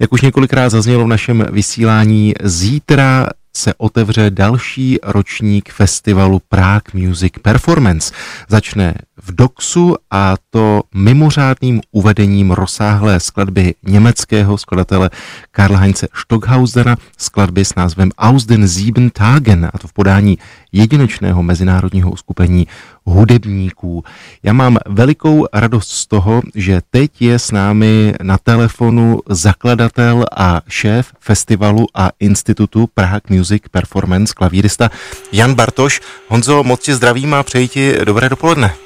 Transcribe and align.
Jak 0.00 0.12
už 0.12 0.20
několikrát 0.20 0.68
zaznělo 0.68 1.04
v 1.04 1.08
našem 1.08 1.46
vysílání, 1.50 2.34
zítra 2.42 3.26
se 3.56 3.74
otevře 3.74 4.30
další 4.30 4.98
ročník 5.02 5.72
festivalu 5.72 6.40
Prague 6.48 7.06
Music 7.06 7.32
Performance. 7.42 8.14
Začne 8.48 8.94
v 9.22 9.34
Doxu 9.34 9.94
a 10.10 10.34
to 10.50 10.82
mimořádným 10.94 11.80
uvedením 11.90 12.50
rozsáhlé 12.50 13.20
skladby 13.20 13.74
německého 13.82 14.58
skladatele 14.58 15.10
Karla 15.50 15.78
Heinze 15.78 16.08
Stockhausena, 16.14 16.96
skladby 17.18 17.64
s 17.64 17.74
názvem 17.74 18.10
Aus 18.18 18.44
den 18.44 18.68
Sieben 18.68 19.10
Tagen, 19.10 19.70
a 19.72 19.78
to 19.78 19.88
v 19.88 19.92
podání 19.92 20.38
jedinečného 20.72 21.42
mezinárodního 21.42 22.10
uskupení 22.10 22.66
hudebníků. 23.04 24.04
Já 24.42 24.52
mám 24.52 24.78
velikou 24.86 25.46
radost 25.52 25.88
z 25.88 26.06
toho, 26.06 26.42
že 26.54 26.80
teď 26.90 27.22
je 27.22 27.38
s 27.38 27.50
námi 27.50 28.14
na 28.22 28.38
telefonu 28.38 29.20
zakladatel 29.28 30.24
a 30.36 30.60
šéf 30.68 31.12
festivalu 31.20 31.86
a 31.94 32.10
institutu 32.20 32.88
Prague 32.94 33.36
Music 33.36 33.62
Performance, 33.70 34.34
klavírista 34.36 34.90
Jan 35.32 35.54
Bartoš. 35.54 36.00
Honzo, 36.28 36.62
moc 36.62 36.80
tě 36.80 36.94
zdravím 36.94 37.34
a 37.34 37.42
přeji 37.42 37.68
ti 37.68 37.94
dobré 38.04 38.28
dopoledne. 38.28 38.85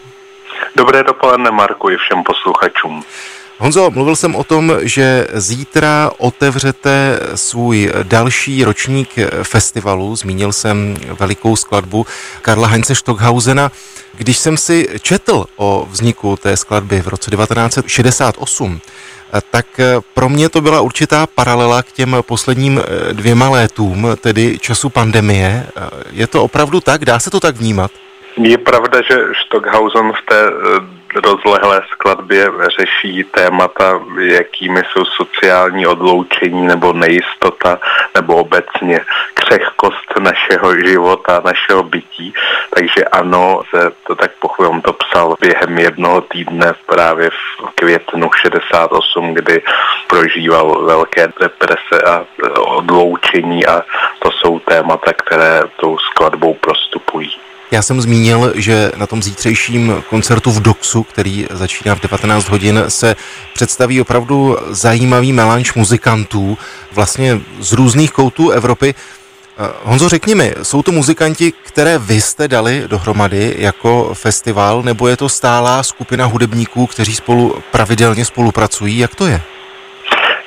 Dobré 0.77 1.03
dopoledne, 1.03 1.51
Marku, 1.51 1.91
i 1.91 1.97
všem 1.97 2.23
posluchačům. 2.25 3.05
Honzo, 3.59 3.91
mluvil 3.91 4.17
jsem 4.17 4.37
o 4.37 4.45
tom, 4.45 4.73
že 4.83 5.27
zítra 5.35 6.11
otevřete 6.19 7.21
svůj 7.35 7.93
další 8.03 8.65
ročník 8.65 9.09
festivalu. 9.43 10.17
Zmínil 10.17 10.53
jsem 10.53 10.97
velikou 11.19 11.57
skladbu 11.57 12.07
Karla 12.43 12.69
Heinze 12.69 12.95
Stockhausena. 12.95 13.73
Když 14.17 14.39
jsem 14.39 14.57
si 14.57 14.89
četl 15.03 15.45
o 15.57 15.87
vzniku 15.91 16.37
té 16.37 16.57
skladby 16.57 17.03
v 17.03 17.09
roce 17.09 17.31
1968, 17.31 18.81
tak 19.51 19.67
pro 20.15 20.29
mě 20.29 20.49
to 20.49 20.61
byla 20.61 20.81
určitá 20.81 21.27
paralela 21.27 21.83
k 21.83 21.93
těm 21.93 22.17
posledním 22.21 22.81
dvěma 23.13 23.49
létům, 23.49 24.09
tedy 24.21 24.59
času 24.59 24.89
pandemie. 24.89 25.67
Je 26.11 26.27
to 26.27 26.45
opravdu 26.45 26.81
tak? 26.81 27.05
Dá 27.05 27.19
se 27.19 27.31
to 27.31 27.41
tak 27.41 27.57
vnímat? 27.57 27.91
Je 28.43 28.59
pravda, 28.59 29.03
že 29.03 29.17
Stockhausen 29.47 30.13
v 30.13 30.23
té 30.25 30.41
eh, 30.49 31.21
rozlehlé 31.21 31.83
skladbě 31.93 32.51
řeší 32.79 33.25
témata, 33.25 34.01
jakými 34.21 34.81
jsou 34.81 35.05
sociální 35.05 35.87
odloučení 35.87 36.67
nebo 36.67 36.93
nejistota, 36.93 37.79
nebo 38.15 38.37
obecně 38.37 39.01
křehkost 39.35 40.19
našeho 40.19 40.77
života, 40.87 41.43
našeho 41.45 41.83
bytí. 41.83 42.35
Takže 42.75 43.05
ano, 43.05 43.63
se 43.71 43.91
to 44.07 44.15
tak 44.15 44.31
pochopím, 44.41 44.83
to 44.83 44.93
psal 44.93 45.37
během 45.41 45.79
jednoho 45.79 46.21
týdne 46.21 46.73
právě 46.87 47.31
v 47.31 47.71
květnu 47.75 48.31
68, 48.37 49.35
kdy 49.35 49.63
prožíval 50.07 50.85
velké 50.85 51.29
deprese 51.41 52.03
a 52.07 52.25
odloučení 52.59 53.67
a 53.67 53.83
jsou 54.41 54.59
témata, 54.59 55.13
které 55.13 55.63
tou 55.81 55.97
skladbou 55.99 56.55
prostupují. 56.55 57.31
Já 57.71 57.83
jsem 57.83 58.01
zmínil, 58.01 58.53
že 58.55 58.93
na 58.97 59.07
tom 59.07 59.23
zítřejším 59.23 60.03
koncertu 60.09 60.51
v 60.51 60.63
Doxu, 60.63 61.03
který 61.03 61.47
začíná 61.51 61.95
v 61.95 62.01
19 62.01 62.49
hodin, 62.49 62.85
se 62.89 63.17
představí 63.55 64.01
opravdu 64.01 64.57
zajímavý 64.69 65.33
melanž 65.33 65.75
muzikantů, 65.75 66.59
vlastně 66.93 67.41
z 67.61 67.73
různých 67.73 68.13
koutů 68.13 68.51
Evropy. 68.51 68.95
Eh, 68.95 69.73
Honzo, 69.83 70.09
řekni 70.09 70.35
mi, 70.35 70.55
jsou 70.63 70.83
to 70.83 70.93
muzikanti, 70.93 71.53
které 71.63 71.99
vy 71.99 72.21
jste 72.21 72.49
dali 72.49 72.85
dohromady 72.87 73.55
jako 73.59 74.11
festival, 74.15 74.83
nebo 74.83 75.09
je 75.09 75.17
to 75.17 75.29
stálá 75.29 75.83
skupina 75.83 76.27
hudebníků, 76.27 76.87
kteří 76.87 77.15
spolu 77.15 77.63
pravidelně 77.71 78.25
spolupracují? 78.25 78.99
Jak 78.99 79.15
to 79.15 79.27
je? 79.27 79.43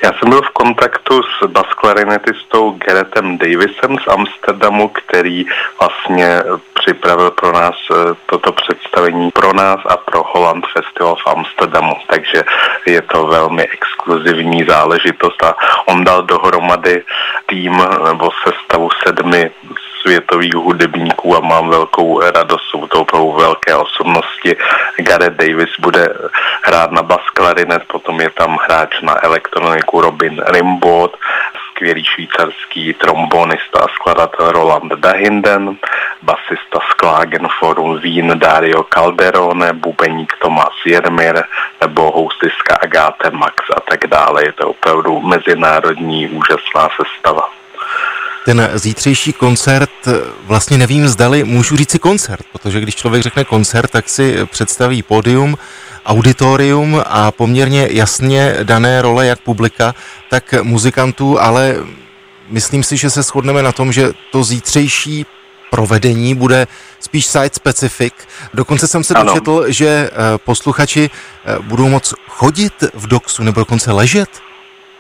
Já 0.04 0.12
jsem 0.14 0.30
byl 0.30 0.42
v 0.42 0.50
kontaktu 0.50 1.22
s 1.23 1.48
basklarinetistou 1.48 2.72
Geretem 2.72 3.38
Davisem 3.38 3.98
z 3.98 4.08
Amsterdamu, 4.08 4.88
který 4.88 5.46
vlastně 5.80 6.44
připravil 6.73 7.32
pro 7.32 7.52
nás 7.52 7.76
eh, 7.92 7.96
toto 8.26 8.52
představení 8.52 9.31
pro 9.31 9.53
nás 9.53 9.80
a 9.86 9.97
pro 9.97 10.24
Holland 10.24 10.66
Festival 10.74 11.16
v 11.16 11.28
Amsterdamu. 11.28 11.94
Takže 12.08 12.44
je 12.86 13.02
to 13.02 13.28
velmi 13.28 13.64
exkluzivní 13.64 14.64
záležitost 14.64 15.44
a 15.44 15.56
on 15.86 16.03
dal 16.03 16.24
dohromady 16.24 17.03
tým 17.46 17.84
nebo 18.03 18.30
sestavu 18.44 18.90
sedmi 19.08 19.52
světových 20.03 20.53
hudebníků 20.53 21.38
a 21.38 21.40
mám 21.40 21.70
velkou 21.70 22.20
radost, 22.20 22.62
jsou 22.70 22.88
to 22.88 23.02
opravdu 23.02 23.31
velké 23.31 23.75
osobnosti. 23.75 24.56
Gareth 24.97 25.35
Davis 25.35 25.70
bude 25.80 26.14
hrát 26.64 26.91
na 26.91 27.03
bas 27.03 27.22
klarinet, 27.34 27.84
potom 27.88 28.22
je 28.22 28.30
tam 28.30 28.58
hráč 28.73 29.01
na 29.06 29.13
elektroniku 29.22 30.01
Robin 30.01 30.41
Rimbaud, 30.47 31.17
skvělý 31.69 32.03
švýcarský 32.06 32.94
trombonista 32.94 33.79
a 33.79 33.88
skladatel 33.88 34.51
Roland 34.51 34.94
Dahinden, 34.94 35.78
basista 36.22 36.79
z 36.89 36.94
Klagenforum 36.94 38.00
Wien 38.01 38.39
Dario 38.39 38.84
Calderone, 38.84 39.73
bubeník 39.73 40.34
Tomas 40.41 40.73
Jermir 40.85 41.44
nebo 41.81 42.11
houstistka 42.11 42.75
Agáte 42.81 43.29
Max 43.31 43.56
a 43.78 43.79
tak 43.79 44.07
dále. 44.07 44.45
Je 44.45 44.51
to 44.51 44.69
opravdu 44.69 45.22
mezinárodní 45.22 46.29
úžasná 46.29 46.90
sestava. 46.97 47.62
Ten 48.46 48.70
zítřejší 48.74 49.34
koncert, 49.34 49.90
vlastně 50.44 50.78
nevím, 50.78 51.08
zdali 51.08 51.44
můžu 51.44 51.78
říci 51.78 52.00
koncert, 52.00 52.46
protože 52.52 52.81
když 52.81 52.96
člověk 52.96 53.24
řekne 53.24 53.44
koncert, 53.44 53.92
tak 53.92 54.09
si 54.09 54.46
představí 54.46 55.04
pódium, 55.04 55.58
auditorium 56.06 57.02
a 57.06 57.32
poměrně 57.32 57.88
jasně 57.92 58.56
dané 58.64 59.02
role 59.02 59.26
jak 59.26 59.40
publika, 59.40 59.96
tak 60.30 60.53
muzikantů, 60.64 61.42
ale 61.42 61.76
myslím 62.50 62.84
si, 62.84 62.98
že 62.98 63.09
se 63.09 63.24
shodneme 63.24 63.64
na 63.64 63.72
tom, 63.72 63.92
že 63.92 64.12
to 64.32 64.44
zítřejší 64.44 65.26
provedení 65.72 66.36
bude 66.36 66.68
spíš 67.00 67.26
site 67.26 67.56
specific. 67.56 68.14
Dokonce 68.53 68.88
jsem 68.88 69.03
se 69.03 69.14
ano. 69.14 69.26
dočetl, 69.26 69.66
že 69.68 69.88
eh, 69.88 70.38
posluchači 70.38 71.09
eh, 71.09 71.59
budou 71.59 71.90
moc 71.90 72.14
chodit 72.28 72.74
v 72.94 73.08
doxu 73.08 73.44
nebo 73.44 73.59
dokonce 73.59 73.92
ležet. 73.92 74.30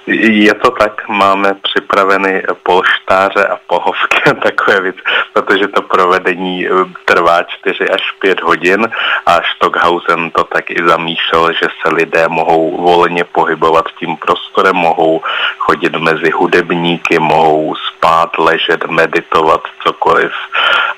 Je 0.07 0.53
to 0.53 0.71
tak, 0.71 1.07
máme 1.07 1.53
připraveny 1.53 2.43
polštáře 2.63 3.47
a 3.47 3.57
pohovky 3.67 4.17
a 4.31 4.33
takové 4.33 4.81
věci, 4.81 4.99
protože 5.33 5.67
to 5.67 5.81
provedení 5.81 6.67
eh, 6.67 6.71
trvá 7.05 7.43
4 7.43 7.89
až 7.89 8.11
5 8.19 8.41
hodin 8.41 8.89
a 9.25 9.39
Stockhausen 9.55 10.31
to 10.31 10.43
tak 10.43 10.71
i 10.71 10.75
zamýšlel, 10.87 11.53
že 11.53 11.67
se 11.81 11.93
lidé 11.93 12.27
mohou 12.27 12.81
volně 12.81 13.23
pohybovat 13.23 13.85
tím 13.99 14.17
prostorem, 14.17 14.75
mohou 14.75 15.21
chodit 15.57 15.95
mezi 15.95 16.31
hudebníky, 16.31 17.19
mohou 17.19 17.75
spát, 17.75 18.37
ležet, 18.37 18.85
meditovat, 18.85 19.61
cokoliv. 19.83 20.31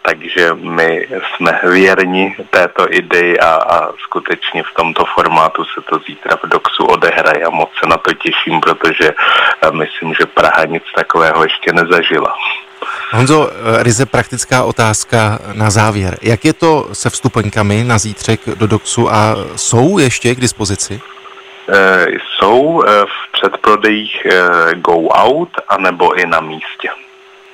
Takže 0.05 0.53
my 0.53 1.07
jsme 1.35 1.59
věrni 1.63 2.35
této 2.49 2.93
ideji 2.93 3.39
a, 3.39 3.49
a 3.49 3.91
skutečně 4.03 4.63
v 4.63 4.73
tomto 4.75 5.05
formátu 5.05 5.63
se 5.63 5.81
to 5.89 5.99
zítra 6.07 6.37
v 6.43 6.49
Doxu 6.49 6.85
odehraje 6.85 7.43
a 7.45 7.49
moc 7.49 7.69
se 7.79 7.89
na 7.89 7.97
to 7.97 8.13
těším, 8.13 8.61
protože 8.61 9.09
eh, 9.61 9.71
myslím, 9.71 10.13
že 10.13 10.25
Praha 10.25 10.65
nic 10.65 10.83
takového 10.95 11.43
ještě 11.43 11.73
nezažila. 11.73 12.33
Honzo, 13.11 13.49
eh, 13.49 13.83
ryze 13.83 14.05
praktická 14.05 14.63
otázka 14.63 15.39
na 15.53 15.69
závěr. 15.69 16.17
Jak 16.21 16.45
je 16.45 16.53
to 16.53 16.89
se 16.93 17.09
vstupenkami 17.09 17.83
na 17.83 17.97
zítřek 17.97 18.39
do 18.55 18.67
Doxu 18.67 19.13
a 19.13 19.35
jsou 19.55 19.97
ještě 19.97 20.35
k 20.35 20.39
dispozici? 20.39 21.01
E, 21.69 22.05
jsou 22.07 22.83
v 23.05 23.31
předprodejích 23.31 24.27
Go 24.75 25.07
Out 25.09 25.49
anebo 25.67 26.13
i 26.13 26.25
na 26.25 26.39
místě. 26.39 26.89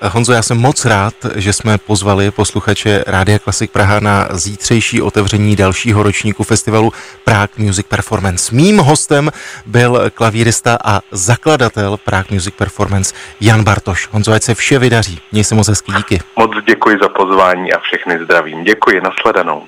Honzo, 0.10 0.34
já 0.34 0.42
jsem 0.42 0.58
moc 0.58 0.86
rád, 0.86 1.14
že 1.36 1.54
jsme 1.54 1.78
pozvali 1.78 2.32
posluchače 2.32 3.04
Rádia 3.08 3.40
Klasik 3.40 3.72
Praha 3.72 4.00
na 4.00 4.28
zítřejší 4.32 5.02
otevření 5.02 5.56
dalšího 5.56 6.04
ročníku 6.04 6.44
festivalu 6.44 6.94
Prague 7.24 7.66
Music 7.66 7.88
Performance. 7.88 8.56
Mým 8.56 8.78
hostem 8.78 9.32
byl 9.66 10.10
klavírista 10.14 10.78
a 10.86 11.02
zakladatel 11.12 11.98
Prague 11.98 12.28
Music 12.32 12.56
Performance 12.56 13.16
Jan 13.42 13.64
Bartoš. 13.64 14.08
Honzo, 14.12 14.32
ať 14.32 14.44
se 14.44 14.56
vše 14.56 14.80
vydaří. 14.80 15.22
Měj 15.32 15.44
se 15.44 15.56
moc 15.56 15.68
hezký, 15.68 15.94
díky. 15.98 16.22
Moc 16.36 16.52
děkuji 16.68 16.98
za 17.02 17.10
pozvání 17.10 17.74
a 17.74 17.80
všechny 17.80 18.24
zdravím. 18.24 18.64
Děkuji, 18.64 19.02
nasledanou. 19.02 19.64